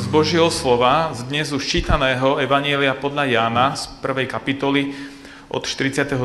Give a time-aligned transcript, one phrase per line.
[0.00, 4.96] z Božieho slova, z dnes už čítaného Evanielia podľa Jána z prvej kapitoly
[5.52, 6.16] od 43.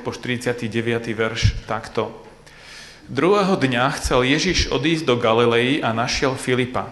[0.00, 0.64] po 49.
[1.12, 2.08] verš takto.
[3.04, 6.88] Druhého dňa chcel Ježiš odísť do Galilei a našiel Filipa.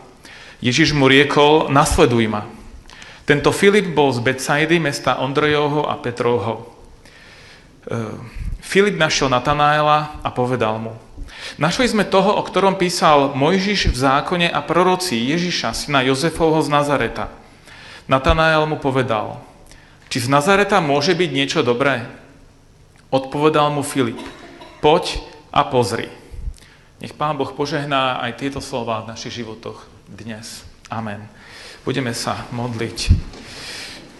[0.60, 2.44] Ježiš mu riekol, nasleduj ma.
[3.24, 6.68] Tento Filip bol z Betsaidy, mesta Ondrejovho a Petrovho.
[7.88, 8.12] E,
[8.60, 10.92] Filip našiel Natanaela a povedal mu,
[11.56, 16.68] Našli sme toho, o ktorom písal Mojžiš v zákone a proroci Ježiša, syna Jozefovho z
[16.68, 17.32] Nazareta.
[18.06, 19.40] Natanael mu povedal,
[20.06, 22.06] či z Nazareta môže byť niečo dobré?
[23.10, 24.18] Odpovedal mu Filip,
[24.82, 25.18] poď
[25.50, 26.10] a pozri.
[27.00, 30.64] Nech Pán Boh požehná aj tieto slova v našich životoch dnes.
[30.88, 31.28] Amen.
[31.84, 33.12] Budeme sa modliť.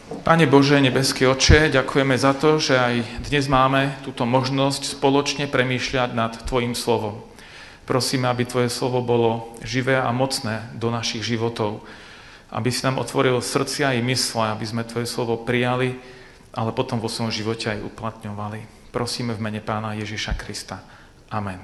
[0.06, 6.14] Pane Bože, nebeský oče, ďakujeme za to, že aj dnes máme túto možnosť spoločne premýšľať
[6.14, 7.26] nad Tvojim slovom.
[7.90, 11.82] Prosíme, aby Tvoje slovo bolo živé a mocné do našich životov.
[12.54, 15.98] Aby si nám otvoril srdcia i mysle, aby sme Tvoje slovo prijali,
[16.54, 18.90] ale potom vo svojom živote aj uplatňovali.
[18.94, 20.86] Prosíme v mene Pána Ježiša Krista.
[21.34, 21.58] Amen.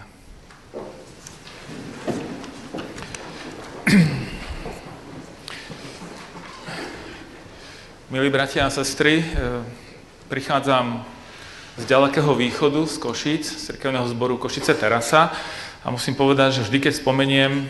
[8.13, 9.27] Milí bratia a sestry, e,
[10.29, 11.01] prichádzam
[11.81, 15.33] z ďalekého východu, z Košic, z cirkevného zboru Košice Terasa
[15.81, 17.65] a musím povedať, že vždy, keď spomeniem e,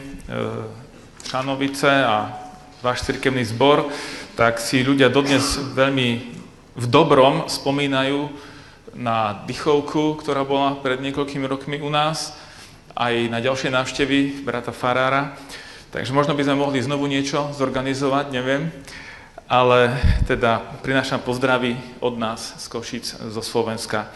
[1.31, 2.43] Šanovice a
[2.83, 3.87] váš cirkevný zbor,
[4.35, 6.09] tak si ľudia dodnes veľmi
[6.75, 8.27] v dobrom spomínajú
[8.99, 12.35] na dychovku, ktorá bola pred niekoľkými rokmi u nás,
[12.99, 15.39] aj na ďalšie návštevy brata Farára.
[15.95, 18.75] Takže možno by sme mohli znovu niečo zorganizovať, neviem
[19.49, 24.11] ale teda prinášam pozdravy od nás z Košic, zo Slovenska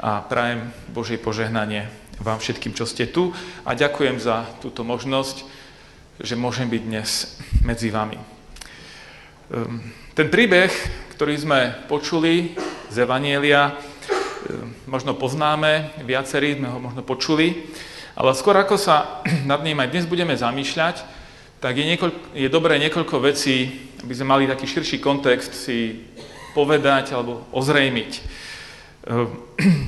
[0.00, 3.32] a prajem Božie požehnanie vám všetkým, čo ste tu
[3.64, 5.44] a ďakujem za túto možnosť,
[6.20, 7.10] že môžem byť dnes
[7.64, 8.20] medzi vami.
[9.50, 9.80] Ehm,
[10.12, 10.68] ten príbeh,
[11.16, 12.54] ktorý sme počuli
[12.92, 17.72] z Evanielia, ehm, možno poznáme, viacerí sme ho možno počuli,
[18.12, 21.19] ale skôr ako sa nad ním aj dnes budeme zamýšľať,
[21.60, 23.68] tak je, niekoľko, je dobré niekoľko vecí,
[24.00, 26.08] aby sme mali taký širší kontext si
[26.56, 28.12] povedať alebo ozrejmiť.
[29.04, 29.28] Ehm,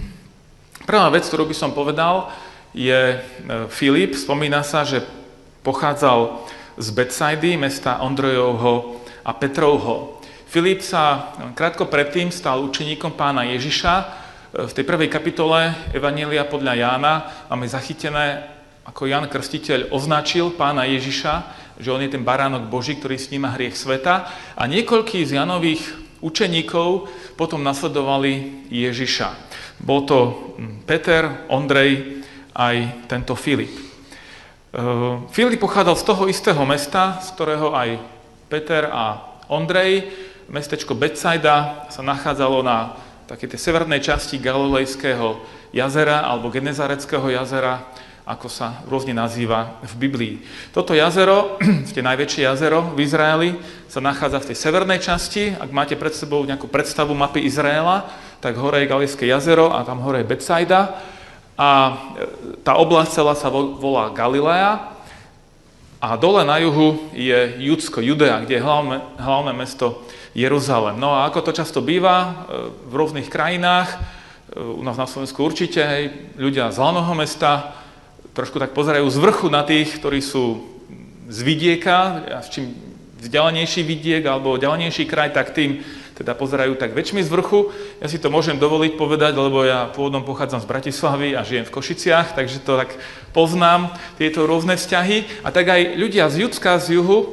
[0.89, 2.29] prvá vec, ktorú by som povedal,
[2.77, 3.19] je e,
[3.73, 4.13] Filip.
[4.13, 5.01] Spomína sa, že
[5.65, 6.45] pochádzal
[6.77, 10.21] z Betsaidy, mesta Ondrojovho a Petrovho.
[10.53, 13.95] Filip sa krátko predtým stal učeníkom pána Ježiša.
[13.97, 14.05] E,
[14.69, 17.15] v tej prvej kapitole Evanielia podľa Jána
[17.49, 18.45] máme zachytené,
[18.85, 23.77] ako Jan Krstiteľ označil pána Ježiša že on je ten baránok Boží, ktorý sníma hriech
[23.77, 24.29] sveta.
[24.59, 25.83] A niekoľký z Janových
[26.23, 29.35] učeníkov potom nasledovali Ježiša.
[29.83, 30.19] Bol to
[30.57, 32.23] hm, Peter, Ondrej,
[32.55, 33.73] aj tento Filip.
[34.73, 37.99] Ehm, Filip pochádzal z toho istého mesta, z ktorého aj
[38.47, 40.09] Peter a Ondrej.
[40.53, 45.41] Mestečko Betsaida sa nachádzalo na takej tej severnej časti Galilejského
[45.73, 47.89] jazera alebo Genezareckého jazera
[48.23, 50.35] ako sa rôzne nazýva v Biblii.
[50.71, 51.59] Toto jazero,
[51.95, 53.51] tie najväčšie jazero v Izraeli,
[53.91, 55.51] sa nachádza v tej severnej časti.
[55.59, 58.07] Ak máte pred sebou nejakú predstavu mapy Izraela,
[58.39, 61.03] tak hore je Galilejské jazero a tam hore je Betsaida.
[61.59, 61.93] A e,
[62.63, 64.95] tá oblasť celá sa volá Galilea.
[66.03, 70.03] A dole na juhu je Judsko, Judea, kde je hlavné, hlavné mesto
[70.35, 70.99] Jeruzalem.
[70.99, 72.31] No a ako to často býva e,
[72.87, 73.97] v rôznych krajinách, e,
[74.63, 76.05] u nás na Slovensku určite, hej,
[76.39, 77.82] ľudia z hlavného mesta
[78.33, 80.65] trošku tak pozerajú z vrchu na tých, ktorí sú
[81.29, 82.73] z vidieka, a čím
[83.23, 85.81] vzdialenejší vidiek alebo ďalenejší kraj, tak tým
[86.13, 87.73] teda pozerajú tak väčšmi z vrchu.
[88.03, 91.75] Ja si to môžem dovoliť povedať, lebo ja pôvodom pochádzam z Bratislavy a žijem v
[91.75, 92.93] Košiciach, takže to tak
[93.33, 95.43] poznám, tieto rôzne vzťahy.
[95.47, 97.27] A tak aj ľudia z Judska, z juhu, e,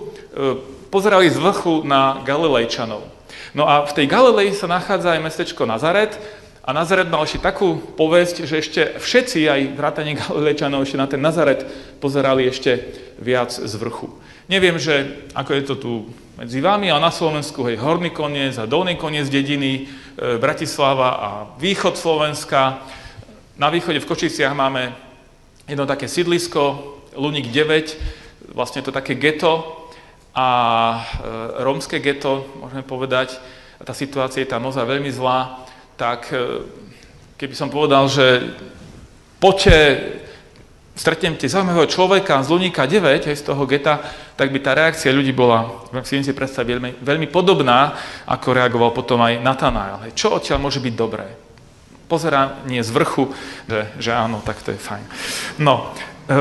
[0.88, 3.04] pozerali z vrchu na Galilejčanov.
[3.52, 6.16] No a v tej Galilei sa nachádza aj mestečko Nazaret,
[6.70, 11.18] a Nazaret mal ešte takú povesť, že ešte všetci, aj vrátane Galilečanov, ešte na ten
[11.18, 11.66] Nazaret
[11.98, 14.14] pozerali ešte viac z vrchu.
[14.46, 15.92] Neviem, že ako je to tu
[16.38, 21.30] medzi vami, ale na Slovensku je horný koniec a dolný koniec dediny, e, Bratislava a
[21.58, 22.86] východ Slovenska.
[23.58, 24.94] Na východe v Kočiciach máme
[25.66, 29.90] jedno také sídlisko, Lunik 9, vlastne to také geto.
[30.38, 30.48] a
[30.94, 33.42] e, rómske geto, môžeme povedať,
[33.82, 35.66] a tá situácia je tam naozaj veľmi zlá,
[36.00, 36.64] tak e,
[37.36, 38.56] keby som povedal, že
[39.44, 40.00] poďte,
[40.96, 44.00] stretnete zaujímavého človeka z Luníka 9, aj z toho geta,
[44.40, 45.68] tak by tá reakcia ľudí bola,
[46.08, 50.16] si si predstaviť, veľmi, veľmi podobná, ako reagoval potom aj Natanael.
[50.16, 51.28] Čo odtiaľ môže byť dobré?
[52.08, 53.36] Pozerá nie z vrchu,
[53.68, 55.06] že, že áno, tak to je fajn.
[55.60, 55.92] No,
[56.32, 56.40] e,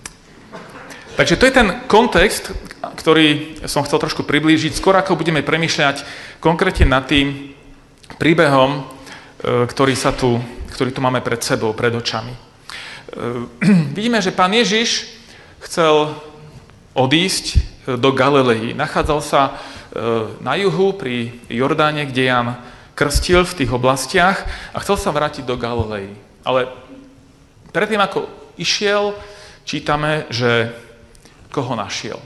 [1.20, 6.04] takže to je ten kontext, ktorý som chcel trošku priblížiť, skôr ako budeme premýšľať
[6.40, 7.55] konkrétne nad tým
[8.14, 8.82] príbehom, e,
[9.66, 10.38] ktorý, sa tu,
[10.70, 12.46] ktorý tu máme pred sebou, pred očami.
[13.96, 15.10] Vidíme, že pán Ježiš
[15.66, 16.14] chcel
[16.94, 17.56] odísť e,
[17.98, 18.72] do Galilei.
[18.72, 19.52] Nachádzal sa e,
[20.40, 22.48] na juhu pri Jordáne, kde Jan
[22.96, 26.16] krstil v tých oblastiach a chcel sa vrátiť do Galilei.
[26.46, 26.72] Ale
[27.70, 28.24] predtým, ako
[28.56, 29.12] išiel,
[29.68, 30.72] čítame, že
[31.52, 32.16] koho našiel.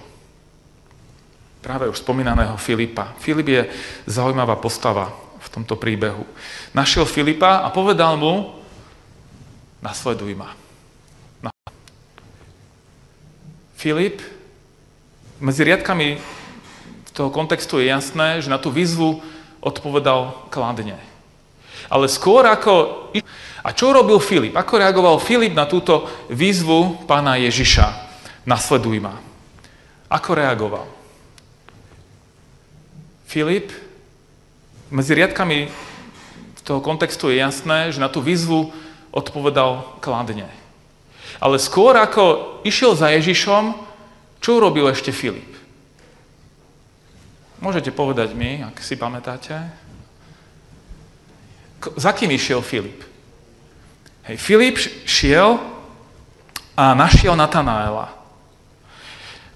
[1.61, 3.13] Práve už spomínaného Filipa.
[3.21, 3.63] Filip je
[4.09, 5.13] zaujímavá postava
[5.51, 6.23] tomto príbehu.
[6.73, 8.55] Našiel Filipa a povedal mu,
[9.83, 10.55] nasleduj ma.
[13.81, 14.21] Filip,
[15.41, 16.21] medzi riadkami
[17.17, 19.25] toho kontextu je jasné, že na tú výzvu
[19.65, 21.01] odpovedal kladne.
[21.89, 23.09] Ale skôr ako...
[23.61, 24.57] A čo robil Filip?
[24.57, 27.93] Ako reagoval Filip na túto výzvu pána Ježiša?
[28.45, 29.17] Nasleduj ma.
[30.09, 30.89] Ako reagoval?
[33.29, 33.73] Filip,
[34.91, 35.71] medzi riadkami
[36.71, 38.71] toho kontextu je jasné, že na tú výzvu
[39.11, 40.47] odpovedal kladne.
[41.43, 43.75] Ale skôr ako išiel za Ježišom,
[44.39, 45.51] čo urobil ešte Filip?
[47.59, 49.59] Môžete povedať mi, ak si pamätáte?
[51.99, 53.03] Za kým išiel Filip?
[54.31, 54.77] Hej, Filip
[55.11, 55.59] šiel
[56.79, 58.15] a našiel Natanaela.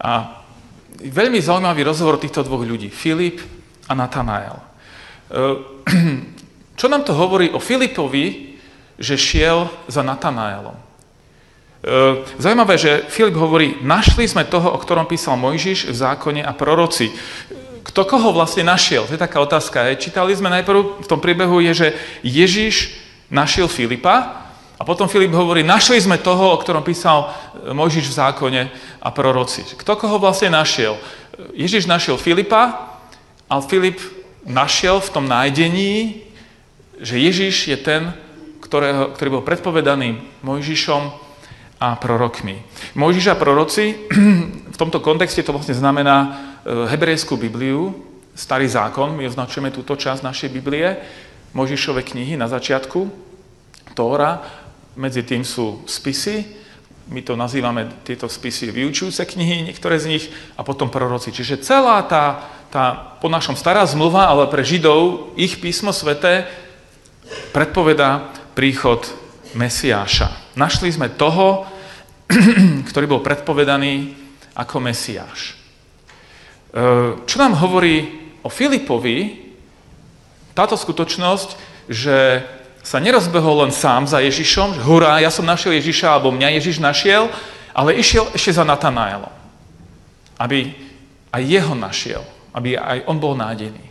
[0.03, 0.43] A
[0.99, 3.39] veľmi zaujímavý rozhovor týchto dvoch ľudí, Filip
[3.87, 4.74] a Natanael.
[5.35, 5.43] E,
[6.81, 8.55] čo nám to hovorí o Filipovi,
[8.95, 10.85] že šiel za Natanaelom?
[11.85, 16.57] Ehm, zaujímavé, že Filip hovorí, našli sme toho, o ktorom písal Mojžiš v zákone a
[16.57, 17.13] proroci.
[17.85, 19.05] Kto koho vlastne našiel?
[19.05, 19.93] To je taká otázka.
[20.01, 21.89] Čítali sme najprv v tom príbehu, je, že
[22.25, 22.97] Ježiš
[23.29, 24.49] našiel Filipa
[24.81, 28.63] a potom Filip hovorí, našli sme toho, o ktorom písal e, Mojžiš v zákone
[29.05, 29.69] a proroci.
[29.77, 30.97] Kto koho vlastne našiel?
[31.53, 32.97] Ježiš našiel Filipa,
[33.45, 34.01] ale Filip
[34.45, 36.25] našiel v tom nájdení,
[37.01, 38.03] že Ježiš je ten,
[38.61, 41.03] ktorého, ktorý bol predpovedaný Mojžišom
[41.81, 42.63] a prorokmi.
[42.97, 44.09] Mojžiš a proroci,
[44.75, 46.29] v tomto kontexte to vlastne znamená e,
[46.89, 47.93] hebrejskú Bibliu,
[48.35, 50.97] starý zákon, my označujeme túto časť našej Biblie,
[51.55, 53.07] Mojžišove knihy na začiatku,
[53.95, 54.43] Tóra,
[54.99, 56.65] medzi tým sú spisy,
[57.13, 60.25] my to nazývame tieto spisy vyučujúce knihy, niektoré z nich,
[60.57, 61.37] a potom proroci.
[61.37, 66.51] Čiže celá tá, tá po našom stará zmluva, ale pre Židov, ich písmo sveté
[67.55, 69.07] predpoveda príchod
[69.55, 70.59] Mesiáša.
[70.59, 71.71] Našli sme toho,
[72.91, 74.19] ktorý bol predpovedaný
[74.59, 75.55] ako Mesiáš.
[76.75, 78.11] E, čo nám hovorí
[78.43, 79.55] o Filipovi
[80.51, 81.49] táto skutočnosť,
[81.87, 82.43] že
[82.83, 86.83] sa nerozbehol len sám za Ježišom, že hurá, ja som našiel Ježiša, alebo mňa Ježiš
[86.83, 87.31] našiel,
[87.71, 89.31] ale išiel ešte za Natanaelom.
[90.43, 90.75] Aby
[91.31, 93.83] aj jeho našiel, aby aj on bol nádený.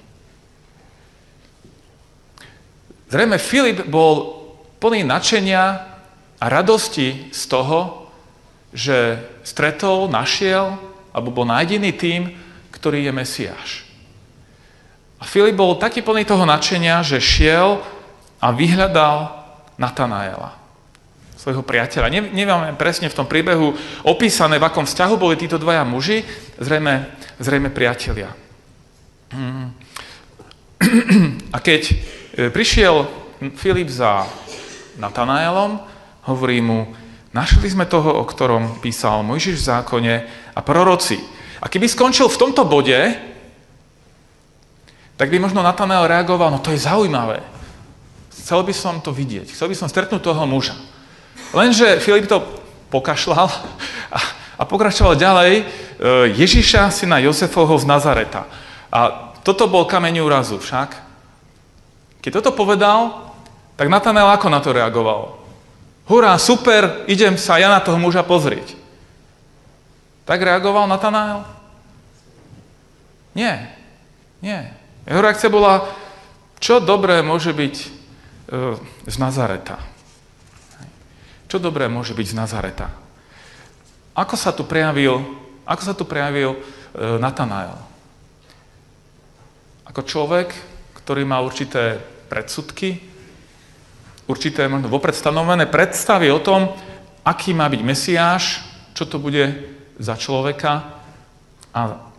[3.12, 4.42] Zrejme Filip bol
[4.82, 5.64] plný nadšenia
[6.42, 8.10] a radosti z toho,
[8.74, 10.82] že stretol, našiel,
[11.14, 12.22] alebo bol nájdený tým,
[12.74, 13.70] ktorý je Mesiáš.
[15.22, 17.86] A Filip bol taký plný toho nadšenia, že šiel
[18.42, 19.30] a vyhľadal
[19.78, 20.58] Natanaela,
[21.38, 22.12] svojho priateľa.
[22.12, 26.26] Ne, presne v tom príbehu opísané, v akom vzťahu boli títo dvaja muži,
[26.60, 28.43] zrejme, zrejme priatelia.
[31.56, 31.94] A keď e,
[32.54, 33.08] prišiel
[33.56, 34.28] Filip za
[35.00, 36.88] Natanaelom, Hovorí mu,
[37.36, 40.14] našli sme toho, o ktorom písal Mojžiš v zákone
[40.56, 41.20] a proroci.
[41.60, 42.96] A keby skončil v tomto bode,
[45.20, 47.44] tak by možno Natanael reagoval, no to je zaujímavé.
[48.32, 50.76] Chcel by som to vidieť, chcel by som stretnúť toho muža.
[51.52, 52.40] Lenže Filip to
[52.88, 53.52] pokašľal
[54.16, 54.20] a,
[54.60, 55.64] a pokračoval ďalej e,
[56.40, 58.48] Ježiša, syna Jozefovho z Nazareta.
[58.94, 61.02] A toto bol kameň úrazu však.
[62.22, 63.34] Keď toto povedal,
[63.74, 65.42] tak Natanael ako na to reagoval?
[66.06, 68.78] Hurá, super, idem sa ja na toho muža pozrieť.
[70.30, 71.42] Tak reagoval Natanael?
[73.34, 73.74] Nie,
[74.46, 74.62] nie.
[75.10, 75.90] Jeho reakcia bola,
[76.62, 77.88] čo dobré môže byť e,
[79.10, 79.82] z Nazareta.
[81.50, 82.88] Čo dobré môže byť z Nazareta?
[84.14, 85.18] Ako sa tu prejavil,
[85.66, 86.62] ako sa tu prejavil
[86.94, 87.93] Natanael.
[89.94, 90.50] Ako človek,
[91.06, 92.98] ktorý má určité predsudky,
[94.26, 96.74] určité možno vopred stanovené predstavy o tom,
[97.22, 98.66] aký má byť Mesiáš,
[98.98, 99.54] čo to bude
[100.02, 100.98] za človeka.
[101.78, 102.10] A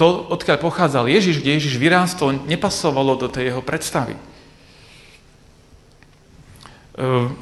[0.00, 4.16] to, odkiaľ pochádzal Ježiš, kde Ježiš vyrástol, nepasovalo do tej jeho predstavy.
[6.96, 7.36] Ehm,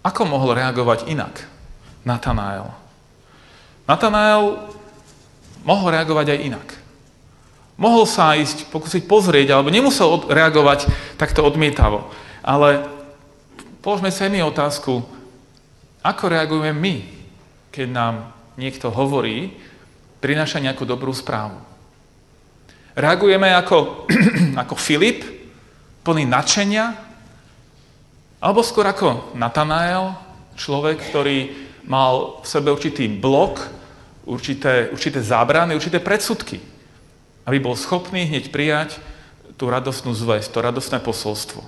[0.00, 1.44] ako mohol reagovať inak
[2.08, 2.72] Natanael?
[3.84, 4.72] Natanael
[5.68, 6.79] mohol reagovať aj inak.
[7.80, 10.84] Mohol sa ísť, pokúsiť pozrieť, alebo nemusel reagovať
[11.16, 12.12] takto odmietavo.
[12.44, 12.84] Ale
[13.80, 15.00] položme sa mi otázku,
[16.04, 16.94] ako reagujeme my,
[17.72, 18.14] keď nám
[18.60, 19.56] niekto hovorí,
[20.20, 21.56] prináša nejakú dobrú správu.
[22.92, 24.04] Reagujeme ako,
[24.62, 25.24] ako Filip,
[26.04, 26.84] plný nadšenia,
[28.44, 30.16] alebo skôr ako Natanael,
[30.56, 31.38] človek, ktorý
[31.88, 33.60] mal v sebe určitý blok,
[34.28, 36.60] určité, určité zábrany, určité predsudky,
[37.44, 39.00] aby bol schopný hneď prijať
[39.60, 41.60] tú radostnú zväzť, to radostné posolstvo.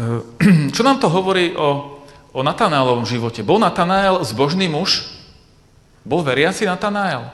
[0.74, 2.00] Čo nám to hovorí o,
[2.32, 3.44] o Natanaelovom živote?
[3.44, 5.12] Bol Natanael zbožný muž?
[6.02, 7.28] Bol veriaci Natanael?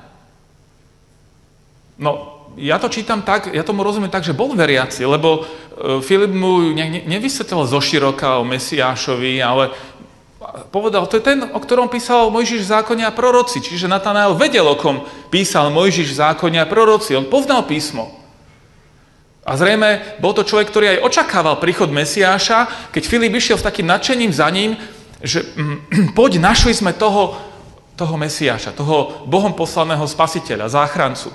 [1.99, 6.31] No, ja to čítam tak, ja tomu rozumiem tak, že bol veriaci, lebo e, Filip
[6.31, 6.75] mu
[7.07, 9.71] nevysvetlil zo široka o Mesiášovi, ale
[10.71, 13.59] povedal, to je ten, o ktorom písal Mojžiš v zákone a proroci.
[13.59, 15.02] Čiže Natanael vedel, o kom
[15.35, 17.18] písal Mojžiš v zákone a proroci.
[17.18, 18.18] On poznal písmo.
[19.49, 23.88] A zrejme bol to človek, ktorý aj očakával príchod Mesiáša, keď Filip išiel s takým
[23.88, 24.76] nadšením za ním,
[25.25, 27.35] že mm, poď, našli sme toho,
[27.97, 31.33] toho Mesiáša, toho Bohom poslaného spasiteľa, záchrancu.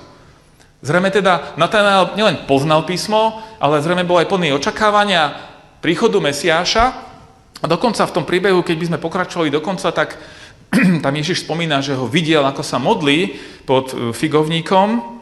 [0.84, 5.32] Zrejme teda Natanael nielen poznal písmo, ale zrejme bol aj plný očakávania
[5.80, 7.13] príchodu Mesiáša.
[7.64, 10.20] A dokonca v tom príbehu, keď by sme pokračovali dokonca, tak
[11.04, 15.16] tam Ježiš spomína, že ho videl, ako sa modlí pod e, figovníkom.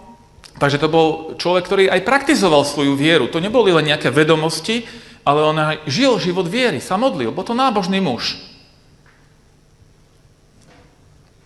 [0.58, 3.30] Takže to bol človek, ktorý aj praktizoval svoju vieru.
[3.30, 4.82] To neboli len nejaké vedomosti,
[5.22, 7.30] ale on aj žil život viery, sa modlil.
[7.30, 8.42] Bol to nábožný muž.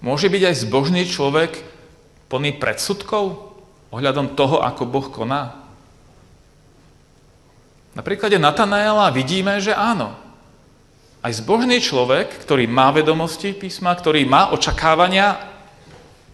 [0.00, 1.60] Môže byť aj zbožný človek
[2.32, 3.46] plný predsudkov?
[3.90, 5.62] ohľadom toho, ako Boh koná?
[7.96, 10.25] Na príklade Natanaela vidíme, že áno.
[11.26, 15.34] Aj zbožný človek, ktorý má vedomosti písma, ktorý má očakávania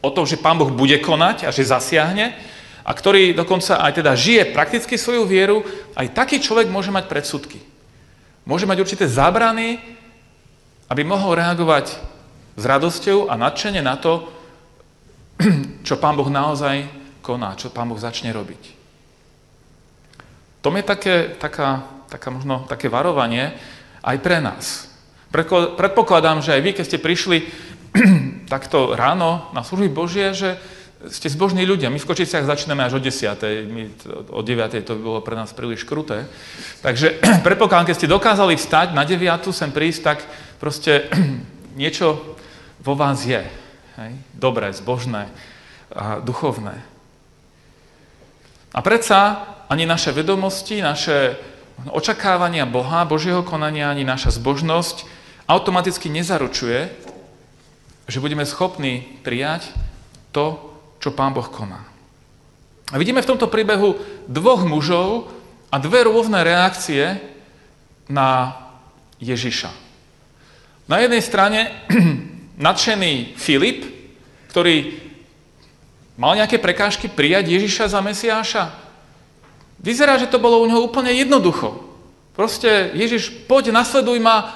[0.04, 2.36] o tom, že Pán Boh bude konať a že zasiahne,
[2.84, 5.64] a ktorý dokonca aj teda žije prakticky svoju vieru,
[5.96, 7.64] aj taký človek môže mať predsudky.
[8.44, 9.80] Môže mať určité zábrany,
[10.92, 11.96] aby mohol reagovať
[12.60, 14.28] s radosťou a nadšene na to,
[15.88, 16.84] čo Pán Boh naozaj
[17.24, 18.62] koná, čo Pán Boh začne robiť.
[20.60, 21.80] To je také, taká,
[22.12, 23.56] taká možno také varovanie
[24.02, 24.90] aj pre nás.
[25.78, 27.38] Predpokladám, že aj vy, keď ste prišli
[28.52, 30.60] takto ráno na služby Božie, že
[31.10, 31.90] ste zbožní ľudia.
[31.90, 33.42] My v Kočiciach začneme až o 10.
[33.66, 33.82] My
[34.30, 34.86] o 9.
[34.86, 36.30] to by bolo pre nás príliš kruté.
[36.84, 39.50] Takže predpokladám, keď ste dokázali vstať na 9.
[39.50, 40.18] sem prísť, tak
[40.62, 41.10] proste
[41.80, 42.38] niečo
[42.82, 43.42] vo vás je.
[43.98, 44.12] Hej?
[44.34, 45.26] Dobré, zbožné
[45.92, 46.76] a duchovné.
[48.72, 51.36] A predsa ani naše vedomosti, naše
[51.90, 55.04] očakávania Boha, Božieho konania, ani naša zbožnosť
[55.46, 56.92] automaticky nezaručuje,
[58.06, 59.70] že budeme schopní prijať
[60.30, 60.58] to,
[61.02, 61.82] čo Pán Boh koná.
[62.92, 63.96] A vidíme v tomto príbehu
[64.28, 65.32] dvoch mužov
[65.72, 67.18] a dve rôzne reakcie
[68.06, 68.52] na
[69.18, 69.72] Ježiša.
[70.86, 71.72] Na jednej strane
[72.66, 73.88] nadšený Filip,
[74.52, 75.02] ktorý
[76.12, 78.64] Mal nejaké prekážky prijať Ježiša za Mesiáša?
[79.82, 81.74] Vyzerá, že to bolo u neho úplne jednoducho.
[82.32, 84.54] Proste, Ježiš, poď, nasleduj ma.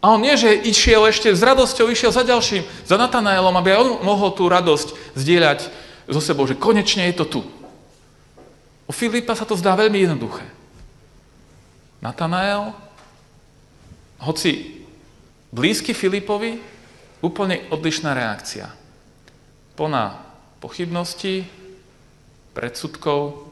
[0.00, 3.80] A on nie, že išiel ešte s radosťou, išiel za ďalším, za Natanaelom, aby aj
[3.84, 5.68] on mohol tú radosť zdieľať
[6.08, 7.40] so sebou, že konečne je to tu.
[8.86, 10.46] U Filipa sa to zdá veľmi jednoduché.
[11.98, 12.70] Natanael,
[14.22, 14.82] hoci
[15.50, 16.62] blízky Filipovi,
[17.24, 18.70] úplne odlišná reakcia.
[19.74, 20.22] Plná
[20.62, 21.44] pochybností,
[22.54, 23.50] predsudkov,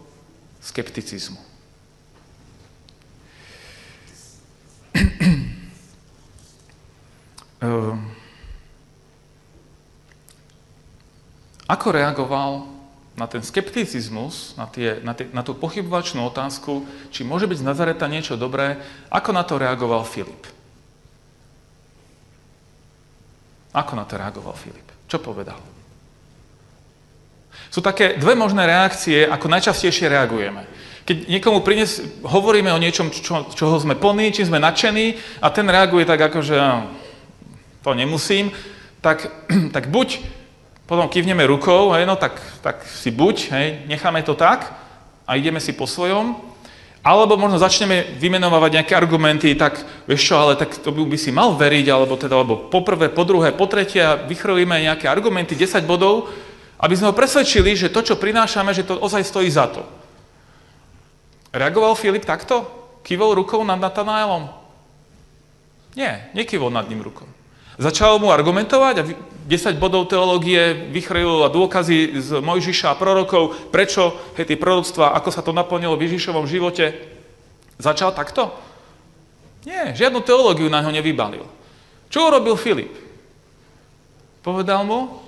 [0.65, 1.41] skepticizmu.
[7.65, 8.13] Ehm,
[11.65, 12.69] ako reagoval
[13.17, 17.69] na ten skepticizmus, na, tie, na, tie, na tú pochybovačnú otázku, či môže byť z
[17.69, 18.77] Nazareta niečo dobré,
[19.09, 20.45] ako na to reagoval Filip?
[23.73, 24.85] Ako na to reagoval Filip?
[25.09, 25.74] Čo povedal?
[27.75, 30.63] Sú také dve možné reakcie, ako najčastejšie reagujeme.
[31.03, 35.67] Keď niekomu prines, hovoríme o niečom, čo, čoho sme plní, čím sme nadšení a ten
[35.67, 36.55] reaguje tak ako, že
[37.83, 38.55] to nemusím,
[39.03, 39.27] tak,
[39.75, 40.23] tak buď
[40.87, 44.71] potom kývneme rukou, hej, no tak, tak si buď, hej, necháme to tak
[45.27, 46.39] a ideme si po svojom,
[47.03, 51.59] alebo možno začneme vymenovať nejaké argumenty, tak vieš čo, ale tak to by si mal
[51.59, 55.83] veriť, alebo teda, alebo po prvé, po druhé, po tretie a vychrojíme nejaké argumenty, 10
[55.91, 56.31] bodov,
[56.85, 59.81] aby sme ho presvedčili, že to, čo prinášame, že to ozaj stojí za to.
[61.49, 62.69] Reagoval Filip takto?
[63.01, 64.53] Kývol rukou nad Natanaelom?
[65.97, 67.25] Nie, nekývol nad ním rukou.
[67.81, 69.09] Začal mu argumentovať a
[69.49, 75.31] 10 bodov teológie vychrojil a dôkazy z Mojžiša a prorokov, prečo hej, tie proroctva, ako
[75.33, 76.95] sa to naplnilo v Ježišovom živote.
[77.81, 78.55] Začal takto?
[79.65, 81.49] Nie, žiadnu teológiu na ňo nevybalil.
[82.13, 82.93] Čo urobil Filip?
[84.45, 85.19] Povedal mu,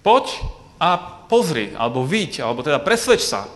[0.00, 3.50] poď a pozri, alebo víť, alebo teda presvedč sa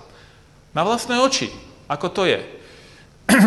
[0.75, 1.49] na vlastné oči,
[1.87, 2.41] ako to je.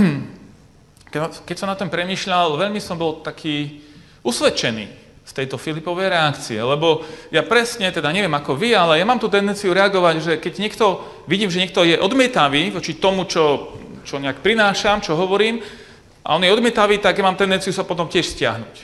[1.47, 3.79] Keď som na tom premýšľal, veľmi som bol taký
[4.25, 7.01] usvedčený z tejto Filipovej reakcie, lebo
[7.33, 10.85] ja presne, teda neviem ako vy, ale ja mám tú tendenciu reagovať, že keď niekto,
[11.25, 13.73] vidím, že niekto je odmietavý voči tomu, čo,
[14.05, 15.65] čo nejak prinášam, čo hovorím,
[16.25, 18.75] a on je odmietavý, tak ja mám tendenciu sa potom tiež stiahnuť.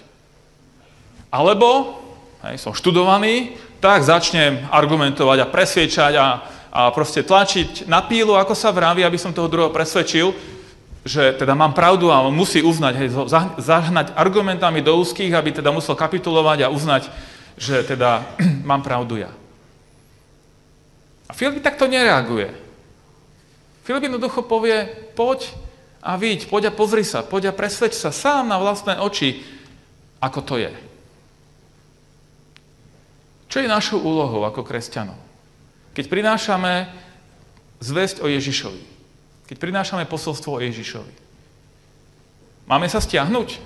[1.29, 1.98] Alebo,
[2.45, 6.27] hej, som študovaný, tak začnem argumentovať a presviečať a,
[6.69, 10.29] a proste tlačiť na pílu, ako sa vraví, aby som toho druhého presvedčil,
[11.01, 13.09] že teda mám pravdu a on musí uznať, hej,
[13.57, 17.09] zahnať argumentami do úzkých, aby teda musel kapitulovať a uznať,
[17.57, 18.38] že teda
[18.69, 19.33] mám pravdu ja.
[21.25, 22.53] A Filip takto nereaguje.
[23.81, 24.85] Filip jednoducho povie,
[25.17, 25.50] poď
[26.05, 29.41] a vidť, poď a pozri sa, poď a presvedč sa sám na vlastné oči,
[30.21, 30.90] ako to je.
[33.51, 35.20] Čo je našou úlohou ako kresťanov?
[35.91, 36.88] Keď prinášame
[37.84, 38.84] zväzť o Ježišovi,
[39.51, 41.11] keď prinášame posolstvo o Ježišovi.
[42.64, 43.59] Máme sa stiahnuť?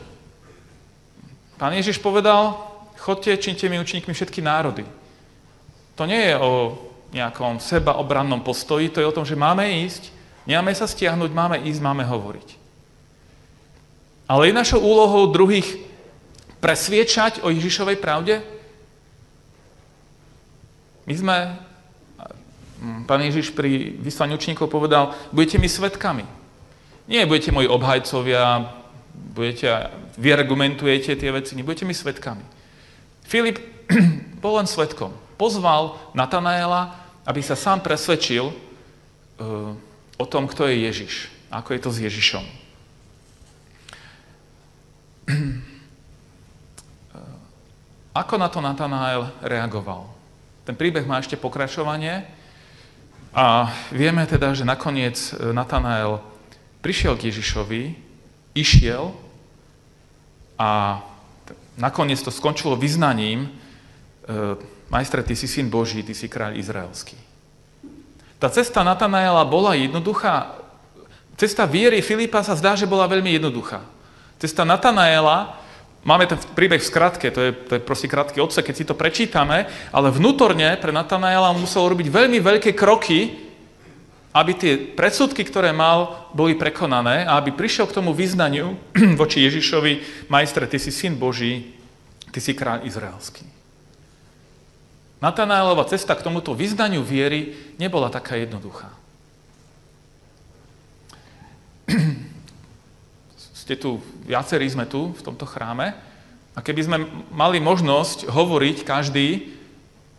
[1.62, 2.58] Pán Ježiš povedal,
[2.98, 4.82] chodte, činte mi učníkmi všetky národy.
[5.94, 6.52] To nie je o
[7.14, 10.10] nejakom sebaobrannom postoji, to je o tom, že máme ísť,
[10.50, 12.50] nemáme sa stiahnuť, máme ísť, máme hovoriť.
[14.26, 15.86] Ale je našou úlohou druhých
[16.58, 18.55] presviečať o Ježišovej pravde?
[21.06, 21.36] My sme
[22.86, 26.22] Mm, pán Ježiš pri vyslaní učníkov povedal, budete mi svetkami.
[27.08, 28.74] Nie budete moji obhajcovia,
[29.34, 29.90] budete,
[30.20, 32.44] vy argumentujete tie veci, nebudete mi svetkami.
[33.24, 33.58] Filip
[34.44, 35.16] bol len svetkom.
[35.40, 36.94] Pozval Natanaela,
[37.26, 38.56] aby sa sám presvedčil uh,
[40.20, 41.32] o tom, kto je Ježiš.
[41.50, 42.46] Ako je to s Ježišom.
[48.16, 50.15] Ako na to Natanael reagoval?
[50.66, 52.26] Ten príbeh má ešte pokračovanie,
[53.36, 56.24] a vieme teda, že nakoniec e, Natanael
[56.80, 57.84] prišiel k Ježišovi,
[58.56, 59.12] išiel
[60.56, 61.04] a
[61.76, 63.50] nakoniec to skončilo vyznaním e,
[64.88, 67.20] majstre, ty si syn Boží, ty si kráľ izraelský.
[68.40, 70.56] Tá cesta Natanaela bola jednoduchá.
[71.36, 73.84] Cesta viery Filipa sa zdá, že bola veľmi jednoduchá.
[74.40, 75.60] Cesta Natanaela,
[76.06, 78.94] máme ten príbeh v skratke, to je, to je proste krátky odsek, keď si to
[78.96, 83.44] prečítame, ale vnútorne pre Natanaela musel robiť veľmi veľké kroky,
[84.36, 88.78] aby tie predsudky, ktoré mal, boli prekonané a aby prišiel k tomu význaniu
[89.22, 91.74] voči Ježišovi, majstre, ty si syn Boží,
[92.30, 93.48] ty si kráľ izraelský.
[95.24, 98.92] Natanaelova cesta k tomuto vyznaniu viery nebola taká jednoduchá.
[103.66, 103.98] Ste tu,
[104.30, 105.98] viacerí sme tu, v tomto chráme,
[106.54, 106.98] a keby sme
[107.34, 109.58] mali možnosť hovoriť každý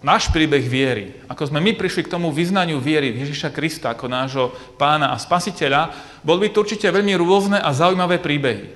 [0.02, 4.50] náš príbeh viery, ako sme my prišli k tomu vyznaniu viery Ježiša Krista ako nášho
[4.76, 5.94] pána a spasiteľa,
[6.26, 8.66] boli by to určite veľmi rôzne a zaujímavé príbehy.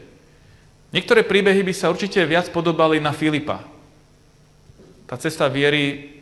[0.95, 3.63] Niektoré príbehy by sa určite viac podobali na Filipa.
[5.11, 6.15] Tá cesta viery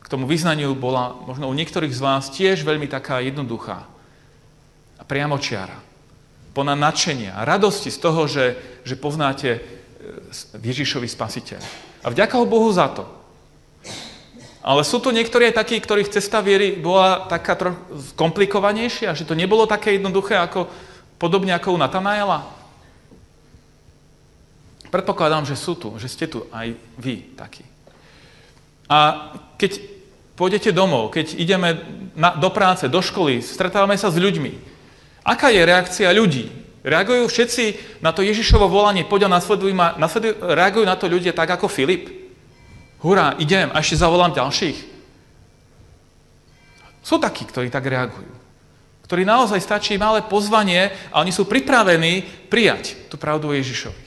[0.00, 3.84] k tomu vyznaniu bola možno u niektorých z vás tiež veľmi taká jednoduchá
[4.96, 5.93] a priamočiara.
[6.54, 8.54] Plná nadšenia a radosti z toho, že,
[8.86, 9.60] že poznáte e,
[10.62, 11.60] Ježišovi spasiteľ.
[12.04, 13.04] A vďaka Bohu za to.
[14.64, 17.76] Ale sú tu niektorí aj takí, ktorých cesta viery bola taká trochu
[18.16, 20.72] komplikovanejšia, že to nebolo také jednoduché, ako,
[21.20, 22.48] podobne ako u Natanaela.
[24.88, 27.66] Predpokladám, že sú tu, že ste tu aj vy takí.
[28.88, 29.84] A keď
[30.32, 31.82] pôjdete domov, keď ideme
[32.16, 34.73] na, do práce, do školy, stretávame sa s ľuďmi,
[35.24, 36.52] aká je reakcia ľudí?
[36.84, 37.64] Reagujú všetci
[38.04, 41.66] na to Ježišovo volanie, poď a nasleduj ma, nasleduj, reagujú na to ľudia tak ako
[41.66, 42.24] Filip?
[43.04, 44.96] hurá, idem a ešte zavolám ďalších.
[47.04, 48.32] Sú takí, ktorí tak reagujú.
[49.04, 54.04] Ktorí naozaj stačí malé pozvanie a oni sú pripravení prijať tú pravdu Ježišovi.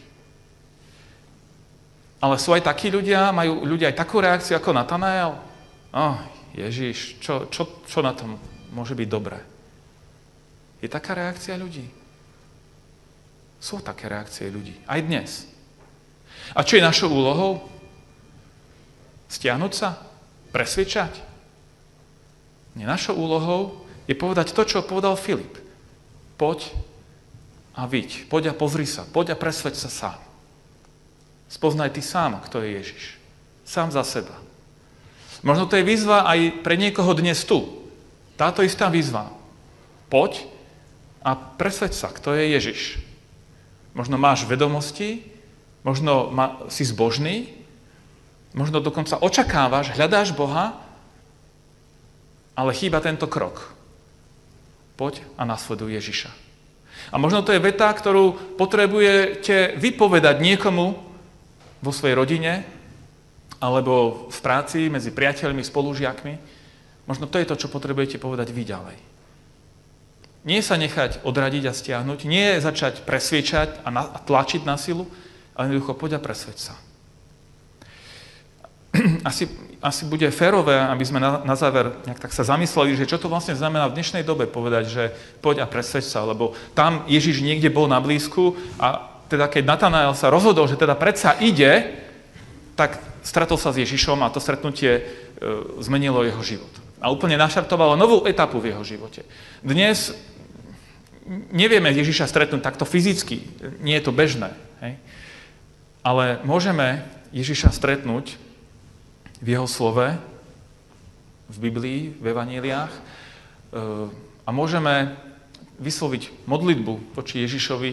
[2.18, 5.38] Ale sú aj takí ľudia, majú ľudia aj takú reakciu ako Natanael.
[5.94, 6.18] Oh,
[6.58, 8.42] Ježiš, čo, čo, čo na tom
[8.74, 9.38] môže byť dobré?
[10.82, 11.90] Je taká reakcia ľudí.
[13.58, 14.78] Sú také reakcie ľudí.
[14.86, 15.50] Aj dnes.
[16.54, 17.66] A čo je našou úlohou?
[19.28, 19.98] Stiahnuť sa?
[20.54, 21.20] Presvedčať?
[22.78, 25.58] Nie, našou úlohou je povedať to, čo povedal Filip.
[26.38, 26.70] Poď
[27.74, 28.30] a viď.
[28.30, 29.04] Poď a pozri sa.
[29.04, 30.22] Poď a presvedč sa sám.
[31.50, 33.04] Spoznaj ty sám, kto je Ježiš.
[33.66, 34.38] Sám za seba.
[35.42, 37.66] Možno to je výzva aj pre niekoho dnes tu.
[38.38, 39.34] Táto istá výzva.
[40.08, 40.46] Poď
[41.28, 43.04] a presveď sa, kto je Ježiš.
[43.92, 45.28] Možno máš vedomosti,
[45.84, 47.52] možno ma, si zbožný,
[48.56, 50.80] možno dokonca očakávaš, hľadáš Boha,
[52.56, 53.76] ale chýba tento krok.
[54.96, 56.32] Poď a nasleduj Ježiša.
[57.12, 61.04] A možno to je veta, ktorú potrebujete vypovedať niekomu,
[61.78, 62.66] vo svojej rodine,
[63.62, 66.34] alebo v práci medzi priateľmi, spolužiakmi.
[67.06, 68.98] Možno to je to, čo potrebujete povedať vy ďalej.
[70.48, 75.04] Nie sa nechať odradiť a stiahnuť, nie začať presviečať a tlačiť na silu,
[75.52, 76.76] ale jednoducho poď a presvedč sa.
[79.28, 79.46] Asi,
[79.78, 83.30] asi bude férové, aby sme na, na záver nejak tak sa zamysleli, že čo to
[83.30, 85.04] vlastne znamená v dnešnej dobe povedať, že
[85.38, 90.18] poď a presvedč sa, lebo tam Ježiš niekde bol na blízku a teda keď Natanael
[90.18, 91.94] sa rozhodol, že teda predsa ide,
[92.74, 95.02] tak stretol sa s Ježišom a to stretnutie e,
[95.84, 96.74] zmenilo jeho život.
[96.98, 99.28] A úplne naštartovalo novú etapu v jeho živote.
[99.62, 100.16] Dnes
[101.52, 103.44] nevieme Ježiša stretnúť takto fyzicky,
[103.84, 104.56] nie je to bežné.
[104.80, 104.96] Hej?
[106.02, 107.04] Ale môžeme
[107.36, 108.40] Ježiša stretnúť
[109.44, 110.16] v jeho slove,
[111.48, 113.02] v Biblii, v evaníliách e,
[114.44, 115.16] a môžeme
[115.80, 117.92] vysloviť modlitbu voči Ježišovi,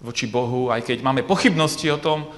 [0.00, 2.28] voči Bohu, aj keď máme pochybnosti o tom, e,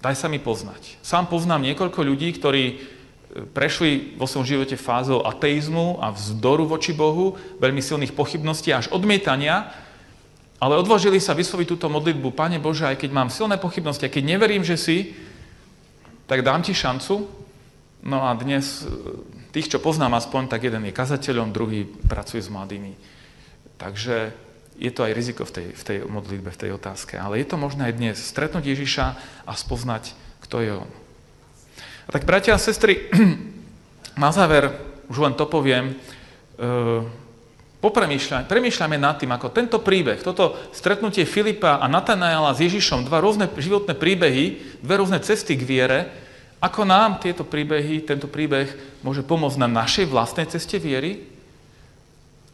[0.00, 1.00] daj sa mi poznať.
[1.04, 2.95] Sám poznám niekoľko ľudí, ktorí
[3.52, 9.68] prešli vo svojom živote fázou ateizmu a vzdoru voči Bohu, veľmi silných pochybností až odmietania,
[10.56, 14.24] ale odvážili sa vysloviť túto modlitbu, Pane Bože, aj keď mám silné pochybnosti, a keď
[14.24, 15.12] neverím, že si,
[16.24, 17.28] tak dám ti šancu.
[18.06, 18.88] No a dnes e,
[19.52, 22.96] tých, čo poznám aspoň, tak jeden je kazateľom, druhý pracuje s mladými.
[23.76, 24.32] Takže
[24.80, 27.20] je to aj riziko v tej, v tej modlitbe, v tej otázke.
[27.20, 29.06] Ale je to možné aj dnes stretnúť Ježiša
[29.44, 30.90] a spoznať, kto je On.
[32.06, 33.10] A tak, bratia a sestry,
[34.14, 34.70] na záver,
[35.10, 35.98] už len to poviem,
[36.54, 37.02] e,
[38.46, 43.50] premýšľame nad tým, ako tento príbeh, toto stretnutie Filipa a Natanaela s Ježišom, dva rôzne
[43.50, 44.44] životné príbehy,
[44.82, 45.98] dve rôzne cesty k viere,
[46.62, 48.70] ako nám tieto príbehy, tento príbeh
[49.04, 51.26] môže pomôcť na našej vlastnej ceste viery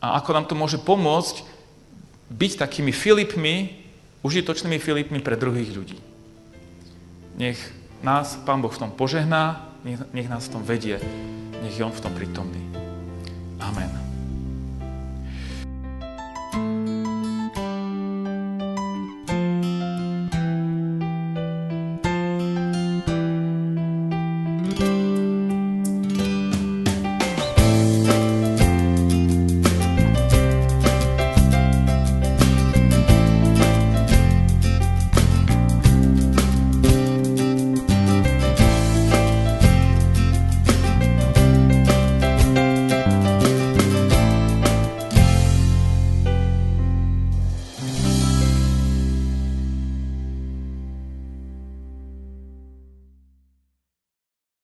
[0.02, 1.46] a ako nám to môže pomôcť
[2.32, 3.84] byť takými Filipmi,
[4.24, 5.98] užitočnými Filipmi pre druhých ľudí.
[7.38, 9.72] Nech nás Pán Boh v tom požehná,
[10.12, 10.98] nech, nás v tom vedie,
[11.62, 12.62] nech je On v tom prítomný.
[13.62, 14.11] Amen.